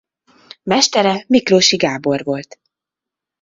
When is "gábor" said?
1.75-2.23